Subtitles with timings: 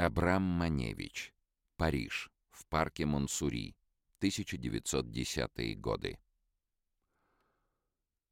[0.00, 1.34] Абрам Маневич.
[1.76, 2.30] Париж.
[2.52, 3.74] В парке Монсури.
[4.18, 6.20] 1910 годы.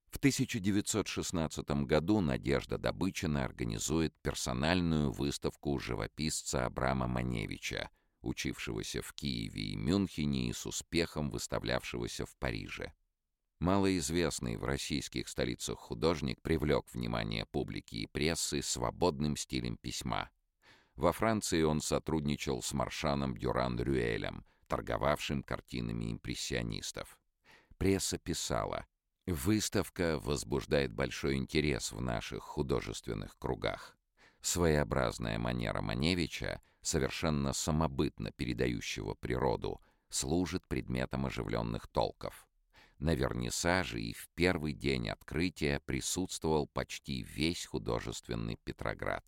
[0.06, 7.90] В 1916 году Надежда Добычина организует персональную выставку живописца Абрама Маневича,
[8.20, 12.92] учившегося в Киеве и Мюнхене и с успехом выставлявшегося в Париже.
[13.58, 20.30] Малоизвестный в российских столицах художник привлек внимание публики и прессы свободным стилем письма.
[20.96, 27.18] Во Франции он сотрудничал с Маршаном Дюран-Рюэлем, торговавшим картинами импрессионистов.
[27.76, 28.86] Пресса писала
[29.26, 33.94] «Выставка возбуждает большой интерес в наших художественных кругах.
[34.40, 42.46] Своеобразная манера Маневича, совершенно самобытно передающего природу, служит предметом оживленных толков.
[42.98, 49.24] На вернисаже и в первый день открытия присутствовал почти весь художественный Петроград.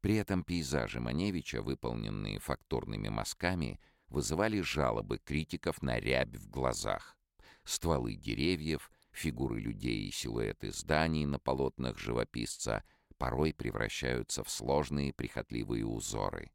[0.00, 7.16] При этом пейзажи Маневича, выполненные фактурными мазками, вызывали жалобы критиков на рябь в глазах.
[7.64, 12.82] Стволы деревьев, фигуры людей и силуэты зданий на полотнах живописца
[13.18, 16.50] порой превращаются в сложные прихотливые узоры.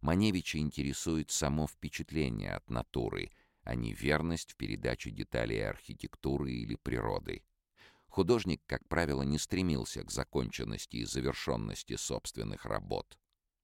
[0.00, 3.30] Маневича интересует само впечатление от натуры—
[3.64, 7.42] а не верность в передаче деталей архитектуры или природы.
[8.12, 13.18] Художник, как правило, не стремился к законченности и завершенности собственных работ,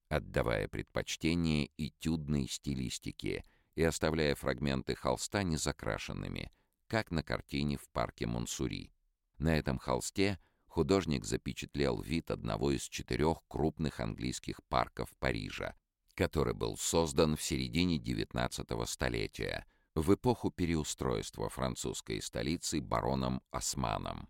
[0.08, 6.50] отдавая предпочтение этюдной стилистике и оставляя фрагменты холста незакрашенными,
[6.86, 8.90] как на картине в парке Монсури.
[9.36, 15.76] На этом холсте художник запечатлел вид одного из четырех крупных английских парков Парижа,
[16.14, 24.28] который был создан в середине XIX столетия— в эпоху переустройства французской столицы бароном Османом.